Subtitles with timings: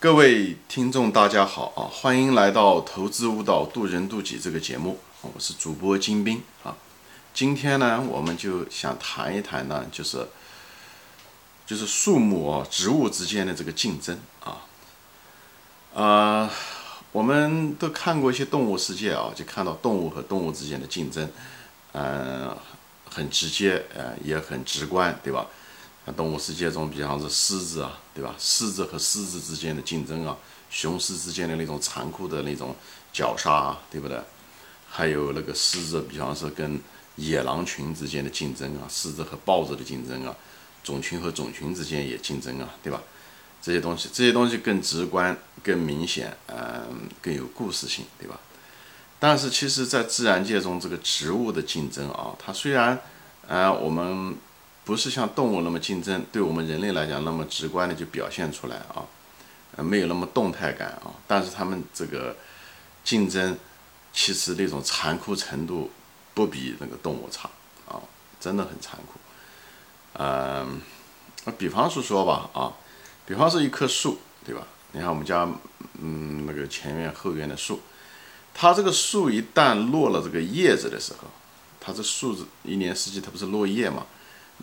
[0.00, 1.84] 各位听众，大家好啊！
[1.92, 6.74] 欢迎来到《投资舞蹈渡人渡己》这个节目，我是主播金兵啊。
[7.34, 10.26] 今天呢，我们就想谈一谈呢，就是
[11.66, 14.64] 就是树木啊、植物之间的这个竞争啊。
[15.94, 16.50] 啊，
[17.12, 21.30] 我们都看过一些动物世界啊，就看到动物和动物之间的竞争，
[21.92, 22.56] 嗯，
[23.10, 25.46] 很直接，呃，也很直观，对吧？
[26.16, 28.34] 动物世界中，比方说狮子啊，对吧？
[28.38, 30.36] 狮子和狮子之间的竞争啊，
[30.68, 32.74] 雄狮之间的那种残酷的那种
[33.12, 34.18] 绞杀，啊，对不对？
[34.88, 36.80] 还有那个狮子，比方说跟
[37.14, 40.34] 野狼群之间的竞争啊，狮子和豹子的竞争啊，
[40.82, 43.00] 种群和种群之间也竞争啊，对吧？
[43.62, 48.40] 这些东西，这些东西更直观、更明显，嗯，更有故事性，对吧？
[49.20, 53.00] 但是，其实，在自然界中，这个植物的竞争啊，它虽然，
[53.46, 54.36] 呃，我们。
[54.84, 59.04] 不是像动物那么竞争，对我们人类来讲那么直观的就表现出来啊，
[59.76, 61.12] 呃，没有那么动态感啊。
[61.28, 62.36] 但是他们这个
[63.04, 63.56] 竞争，
[64.12, 65.90] 其实那种残酷程度
[66.34, 67.48] 不比那个动物差
[67.86, 68.00] 啊，
[68.40, 69.20] 真的很残酷。
[70.14, 70.80] 嗯，
[71.44, 72.72] 那比方说说吧啊，
[73.24, 74.66] 比方说一棵树，对吧？
[74.92, 75.48] 你看我们家
[76.00, 77.80] 嗯那个前院后院的树，
[78.52, 81.28] 它这个树一旦落了这个叶子的时候，
[81.78, 84.04] 它这树子一年四季它不是落叶嘛？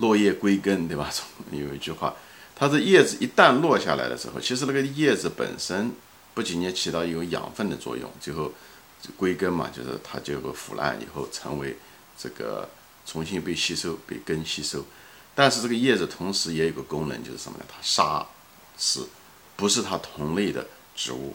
[0.00, 1.10] 落叶归根，对吧？
[1.50, 2.14] 有一句话，
[2.54, 5.92] 它的叶子一旦落下来的时候，其实那个叶子本身
[6.34, 8.52] 不仅仅起到有养分的作用，最后
[9.16, 11.76] 归根嘛，就是它就会腐烂以后成为
[12.18, 12.68] 这个
[13.06, 14.84] 重新被吸收，被根吸收。
[15.34, 17.64] 但是这个叶子同时也有个功能，就是什么呢？
[17.68, 18.26] 它杀
[18.76, 19.08] 死
[19.56, 21.34] 不是它同类的植物，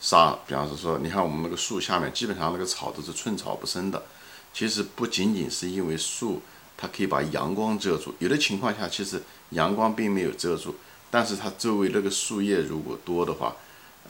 [0.00, 0.38] 杀。
[0.46, 4.02] 比方说，你看我们那个树下面，基本上那个草都是寸草不生的。
[4.54, 6.40] 其实不仅仅是因为树。
[6.80, 10.74] 它可以把阳光遮住，有的情况下其实阳光并没有遮住，
[11.10, 13.54] 但是它周围那个树叶如果多的话，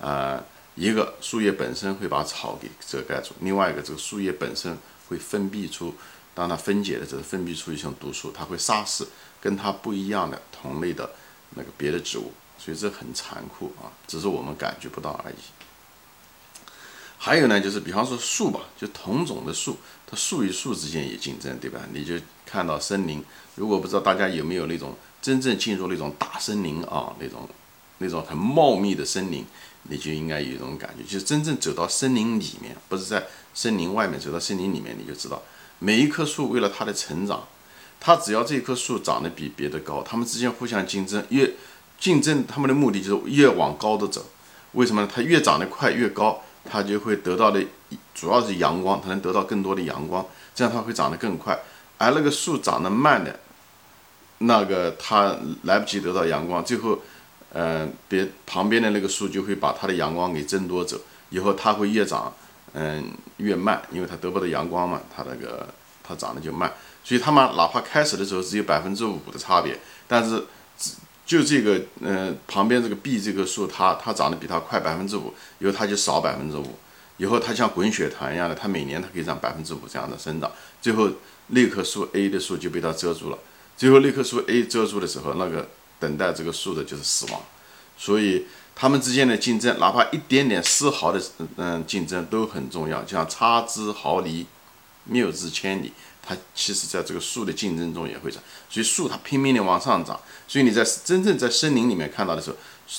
[0.00, 0.40] 呃，
[0.76, 5.92] 一个树叶本身会把草给遮盖住，另外一个这个树叶本身会分泌出，
[6.32, 9.08] 当它分解的时候分泌出一种毒素，它会杀死
[9.40, 11.10] 跟它不一样的同类的
[11.56, 15.34] 那个别的植物，所以这很残酷啊，只是我们感觉不到而已。
[17.22, 19.76] 还有呢，就是比方说树吧，就同种的树，
[20.06, 21.78] 它树与树之间也竞争，对吧？
[21.92, 22.14] 你就
[22.46, 23.22] 看到森林，
[23.56, 27.46] 如果不知道大家有没有那种真正进入那种大森林啊，那种
[27.98, 29.44] 那种很茂密的森林，
[29.82, 33.22] 你就应该有一种感觉，就是真正走到森林里面，不是在
[33.52, 35.42] 森林外面，走到森林里面，你就知道
[35.78, 37.46] 每一棵树为了它的成长，
[38.00, 41.52] 它只要这棵树长得比别的高，它们之间互相竞争，越
[42.00, 44.24] 竞争，他们的目的就是越往高的走。
[44.72, 45.08] 为什么呢？
[45.14, 46.42] 它越长得快越高。
[46.64, 47.64] 它就会得到的
[48.14, 51.58] 主要是阳光，它能得到更多的阳光，这样它会长得更快。
[51.98, 53.40] 而那个树长得慢的，
[54.38, 56.98] 那个它来不及得到阳光，最后，
[57.52, 60.98] 嗯，别旁边的那个树就会把它的阳光给争夺走，
[61.30, 62.32] 以后它会越长，
[62.74, 65.68] 嗯，越慢，因为它得不到阳光嘛，它那个
[66.02, 66.72] 它长得就慢。
[67.02, 70.44] 所以它们哪怕开始的时候只有百分之五的差别，但是。
[71.30, 76.74] 就这个，嗯，旁边这个 B 这棵树，它它长得比它快百分之五，以后它就少百分之五，
[77.18, 80.50] 以后它像滚雪团一样的，它每年它可以长百分之五这样的生长，
[80.82, 81.08] 最后
[81.46, 83.38] 那棵树 A 的树就被它遮住了，
[83.76, 85.68] 最后那棵树 A 遮住的时候，那个
[86.00, 87.40] 等待这个树的就是死亡，
[87.96, 91.22] 所以它们之间的竞争，哪怕一点点丝毫的
[91.58, 94.46] 嗯竞争都很重要，就像差之毫厘，
[95.04, 95.92] 谬之千里。
[96.30, 100.20] 它其实在这个树的竞争中也会长，所以树它拼命的往上涨。
[100.46, 102.56] 所以你在真正在森林里面看到的时候，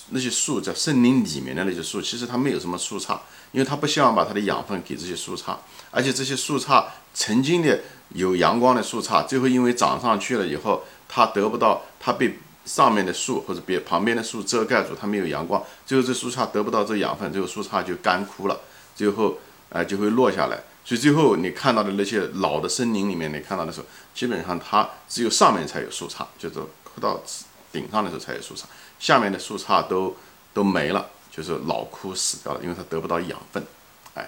[0.09, 3.17] 那些树在森林里面的那些树，其实它没有什么树杈，
[3.53, 5.55] 因为它不希望把它的养分给这些树杈。
[5.91, 6.83] 而且这些树杈
[7.13, 18.59] 曾经的有阳光的树杈，最后因为长上去了以后，它得不到，它被上面的树或者别旁边的树遮盖住，它没有阳光，最后这树杈得不到这养分，最后树杈就干枯了，
[18.93, 19.37] 最后
[19.69, 20.61] 呃就会落下来。
[20.83, 26.55] 所以最后你看到的那些老的森林里面，你看到的时候，基本上它只有上面才有树杈，就是
[26.99, 27.21] 到
[27.71, 28.63] 顶上的时候才有树杈，
[28.99, 30.15] 下面的树杈都
[30.53, 33.63] 都没了，就是老枯死掉了，因为它得不到养分，
[34.15, 34.27] 哎，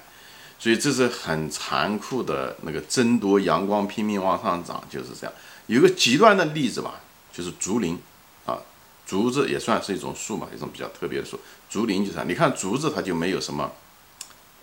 [0.59, 5.33] 所以这是很残酷的那个争夺阳光，拼命往上涨，就是这样。
[5.65, 7.01] 有个极端的例子吧，
[7.33, 7.99] 就是竹林
[8.45, 8.59] 啊，
[9.07, 11.39] 竹子也算是一种树嘛，一种比较特别的树。
[11.69, 13.71] 竹林就是你看竹子它就没有什么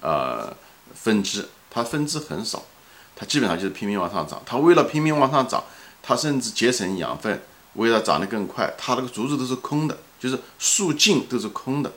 [0.00, 0.56] 呃
[0.94, 1.48] 分支。
[1.70, 2.64] 它分支很少，
[3.14, 4.42] 它基本上就是拼命往上涨。
[4.44, 5.64] 它为了拼命往上涨，
[6.02, 7.42] 它甚至节省养分，
[7.74, 11.92] 为了长得更快，它那个竹子都是空的，就是树茎都是空的。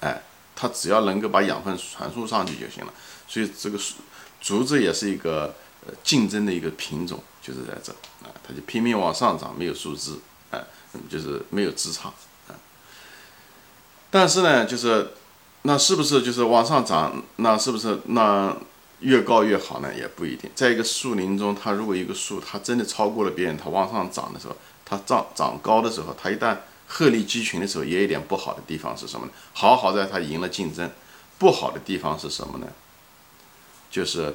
[0.00, 0.22] 哎，
[0.54, 2.92] 它只要能够把养分传输上去就行了。
[3.26, 3.96] 所以这个树
[4.40, 5.54] 竹子也是一个
[5.86, 7.92] 呃竞争的一个品种，就是在这
[8.24, 10.18] 啊，它就拼命往上涨，没有树枝，
[10.50, 10.62] 哎，
[11.08, 12.06] 就是没有枝杈
[12.48, 12.54] 啊。
[14.10, 15.12] 但是呢，就是
[15.62, 17.22] 那是不是就是往上涨？
[17.36, 18.54] 那是不是那
[19.02, 19.92] 越高越好呢？
[19.94, 20.50] 也不一定。
[20.54, 26.56] 在一个树林中，它如果一个树它真的超过了别人，它往上涨的时候，它长长高的时候，它一旦
[26.86, 29.32] 鹤立鸡群的时候，也有点不好的地方是什么呢？
[29.52, 30.90] 好好在它赢了竞争，
[31.38, 32.66] 不好的地方是什么呢？
[33.90, 34.34] 就是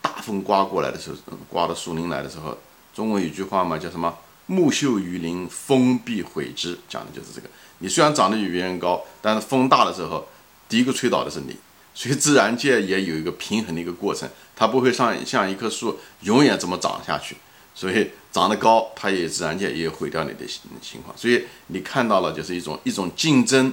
[0.00, 1.16] 大风刮过来的时候，
[1.48, 2.56] 刮到树林来的时候，
[2.94, 4.14] 中国有句话嘛，叫什么？
[4.46, 7.48] 木秀于林，风必毁之，讲的就是这个。
[7.78, 10.26] 你虽然长得比别人高，但是风大的时候，
[10.68, 11.56] 第一个吹倒的是你。
[11.94, 17.36] 所以自然界也有一个平衡的一个过程，它不会像像一棵树永远这么长下去。
[17.74, 21.16] 所以长得高，它也自然界也毁掉你的情情况。
[21.16, 23.72] 所以你看到了，就是一种一种竞争，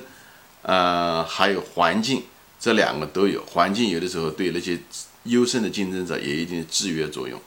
[0.62, 2.24] 呃，还有环境，
[2.60, 3.46] 这两个都有。
[3.46, 4.80] 环境有的时候对那些
[5.24, 7.40] 优胜的竞争者也有一定制约作用。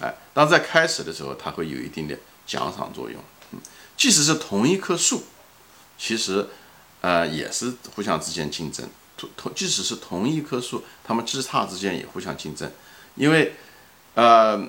[0.00, 2.16] 哎，当在开始的时候，它会有一定的。
[2.44, 3.18] 奖赏作用，
[3.96, 5.22] 即使是同一棵树，
[5.96, 6.48] 其实，
[7.00, 8.84] 呃，也是互相之间竞争。
[9.36, 12.70] 同，即使是同一棵树，它们枝杈之间也互相竞争，
[13.16, 13.54] 因为，
[14.14, 14.62] 呃，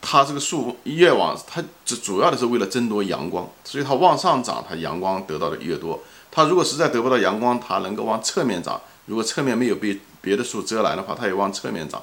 [0.00, 6.00] 它这个树越往它主主要的是为了争夺阳光，所以它往上涨，它阳光得到的越多。
[6.30, 8.80] 它如果实在得不到阳光，它能够往侧面长。
[9.06, 12.00] 如果侧面没有被别的树遮拦的话，它也往侧面长，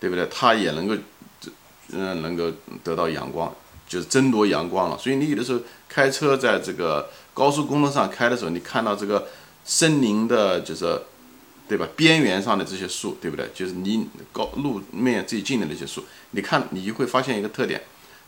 [0.00, 0.26] 对不对？
[0.26, 0.94] 它也能够，
[1.92, 2.50] 嗯，能够
[2.82, 3.52] 得到阳光。
[3.88, 5.58] 就是争夺阳光了，所以你有的时候
[5.88, 9.26] 开车在这个高速公路上开的时候，你看到这个
[9.64, 10.96] 森林的，就是
[11.70, 11.88] 对吧？
[11.94, 13.48] 边缘上的这些树，对不对？
[13.54, 17.80] 就是离高路面最近的那些树，你看你就会发现一个特点，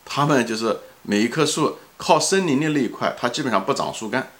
[0.05, 4.31] 它们就是每一棵树靠森林的那一块，它基本上不长树干，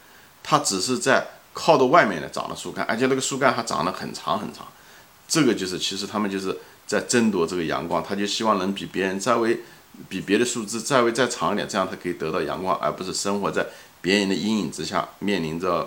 [0.45, 4.69] 它只是在靠到外面的长了树干，而且那个树干还长得很长很长。
[5.27, 6.57] 这个就是其实他们就是
[6.87, 9.61] 在争夺这个阳光，他就希望能比别人稍微。
[10.09, 13.67] 比别的树枝再微再长一点，这样它可以得到阳光，而不是生活在
[14.01, 15.87] 别人的阴影之下，面临着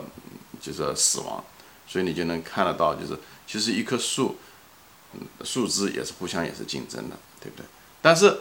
[0.62, 1.44] 就是死亡。
[1.88, 3.18] 所以你就能看得到，就是
[3.48, 4.38] 其实一棵树，
[5.44, 7.66] 树枝也是互相也是竞争的，对不对？
[8.02, 8.40] 但是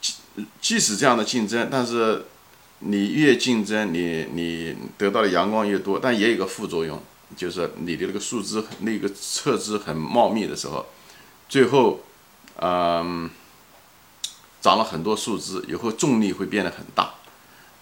[0.00, 0.14] 即
[0.60, 2.24] 即使这样的竞争，但是
[2.80, 7.02] 你越竞争，你你得到的阳光越多，但也有个副作用，
[7.36, 10.86] 就是你的那个树枝那个侧枝很茂密的时候，
[11.48, 12.00] 最后，
[12.60, 13.30] 嗯。
[14.60, 17.14] 长了很多树枝以后，重力会变得很大，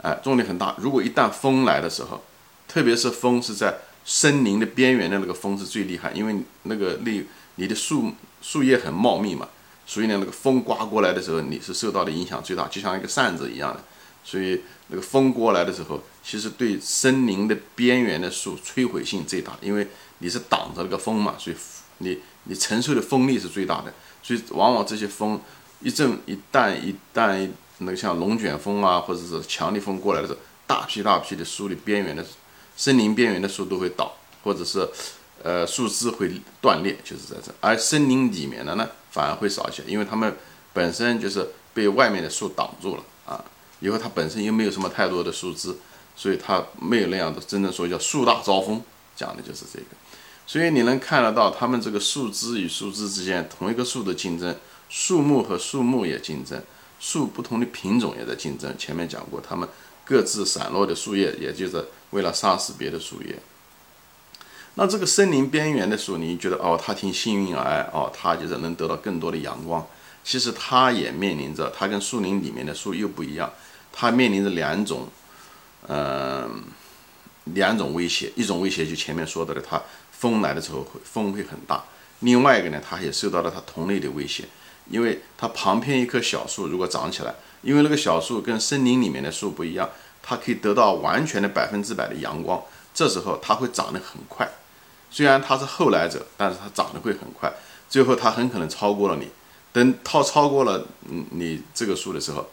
[0.03, 0.77] 哎，重力很大。
[0.79, 2.23] 如果一旦风来的时候，
[2.69, 7.23] 特别是风是在森林的边缘的那个风是最厉害，因为那个那
[7.57, 9.49] 你的树树叶很茂密嘛，
[9.85, 13.85] 所以呢，那个风刮过来的时候，你是受到的影响最大，就像一个扇子一样的。
[14.25, 19.87] 所以那个风过来的时候，其实对森林的边缘的树摧毁性最大，因为
[20.21, 21.57] 你是挡着那个风嘛，所以
[21.99, 23.93] 你你承受的风力是最大的。
[24.23, 25.41] 所以往往这些风。
[25.83, 27.47] 一阵一旦一旦
[27.79, 32.25] 那个像龙卷风啊，或者是强力风过来的时候，大批大批的树的边缘的
[32.77, 34.15] 森林边缘的树都会倒，
[34.45, 34.89] 或者是
[35.43, 36.31] 呃树枝会
[36.61, 37.53] 断裂，就是在这。
[37.61, 40.37] 而森林里面的呢，反而会少一些，因为它们
[40.73, 43.45] 本身就是被外面的树挡住了啊。
[43.81, 45.75] 以后它本身又没有什么太多的树枝，
[46.15, 48.83] 所以它没有那样的真正说叫树大招风，
[49.15, 49.87] 讲的就是这个。
[50.47, 54.55] 所以你能看得到，它们这个树枝与树枝之间同一个树的竞争。
[54.89, 56.63] 树木和树木也竞争，
[57.01, 58.73] 树不同的品种也在竞争。
[58.79, 59.69] 前面讲过，它们
[60.07, 63.37] 各自散落的树叶，也就是为了杀死别的树叶。
[64.77, 69.85] 那这个森林边缘的树，你觉得哦，它挺幸运啊，哦，它就是能得到更多的阳光。
[70.23, 73.53] 其实它也面临着，它跟树林里面的树又不一样，
[73.93, 75.09] 它面临着两种，
[75.89, 76.63] 嗯，
[77.55, 78.33] 两种威胁。
[78.37, 79.83] 一种威胁就前面说到的，它
[80.13, 81.79] 风来的时候会风会很大；
[82.21, 84.45] 另外一个呢，它也受到了它同类的威胁。
[84.89, 87.35] 因为它旁边一棵小树如果长起来，
[87.67, 89.91] 因为那个小树跟森林里面的树不一样，
[90.23, 92.63] 它可以得到完全的百分之百的阳光，
[92.95, 94.49] 这时候它会长得很快。
[95.11, 97.53] 虽然它是后来者，但是它长得会很快，
[97.91, 99.29] 最后它很可能超过了你。
[99.73, 102.49] 等它超过了嗯你这个树的时候，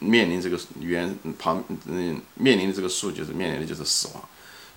[0.00, 4.22] 面临这个原旁嗯面临的这个树就是面临的就是死亡。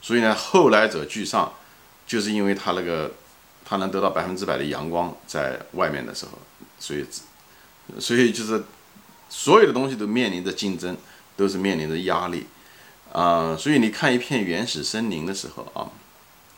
[0.02, 1.52] 所以呢，后来者居上，
[2.06, 3.12] 就是因为它那个
[3.66, 6.34] 它能得到百分之百的阳光在外面的时候。
[6.80, 7.06] 所以，
[8.00, 8.64] 所以就是
[9.30, 10.98] 所有的东西都面临着竞争，
[11.38, 12.48] 都是面临着压力
[13.14, 13.56] 啊。
[13.56, 15.90] 所以你看一片原始森林的时候啊，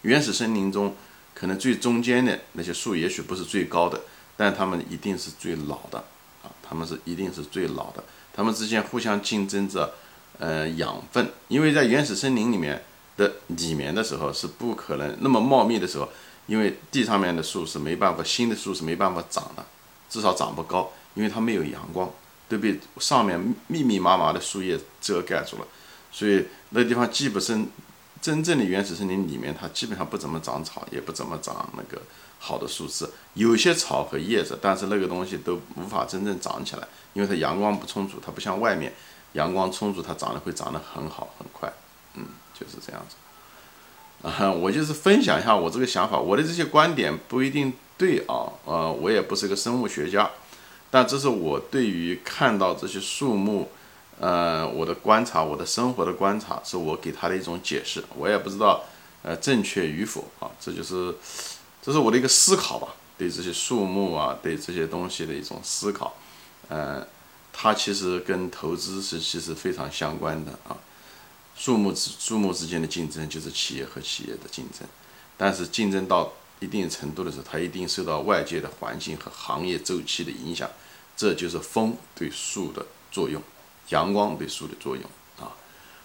[0.01, 0.96] 原始森林中
[1.34, 4.01] 可能最中间的那些树，也许不是最高的，
[4.38, 6.00] 但它们一定是最老的
[6.44, 6.50] 啊。
[6.63, 9.94] 它们是一定是最老的，它们之间互相竞争着
[10.40, 12.84] 呃养分，因为在原始森林里面
[13.18, 16.08] 的里面的时候是不可能那么茂密的时候，
[16.48, 19.66] 因为地上面的树是没办法，新的树是没办法长的。
[20.10, 22.10] 至少长不高，因为它没有阳光，
[22.51, 25.67] 都被上面密密麻麻的树叶遮盖住了，
[26.12, 27.65] 所以那地方既不生，
[28.22, 32.01] 真正的原始森林里面，它基本上不怎么长草，也不怎么长那个
[32.39, 38.93] 好的树枝，有些草和叶子，但是那个东西都无法真正长起来，因为它阳光不充足，它不像外面
[39.34, 41.72] 阳光充足，它长得会长得很好很快，
[42.15, 43.15] 嗯，就是这样子。
[44.27, 50.29] 啊，我就是分享一下我这个想法，我的这些观点不一定对啊，呃，我也不是个生物学家，
[50.91, 53.71] 但这是我对于看到这些树木。
[54.19, 58.83] 呃，我的观察，我的生活的观察，是我给他的一种解释，我也不知道，
[59.24, 61.15] 呃，正确与否啊，这就是，
[61.81, 66.13] 这是我的一个思考吧，对这些树木啊，对这些东西的一种思考，
[66.67, 67.03] 呃，
[67.51, 70.77] 它其实跟投资是其实非常相关的啊，
[71.55, 74.88] 树木之树木之间的竞争就是企业和企业的竞争，
[75.36, 76.31] 但是竞争到
[76.62, 80.70] 一定程度的时候，它一定受到外界的环境和行业周期的影响，
[81.18, 83.41] 这就是风对树的作用。
[83.89, 85.03] 阳光对树的作用
[85.38, 85.51] 啊，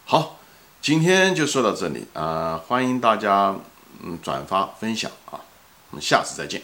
[0.04, 0.40] 好，
[0.82, 3.54] 今天就说到这里啊，欢迎大家
[4.02, 5.38] 嗯转发分享啊，
[5.90, 6.60] 我们下次再见。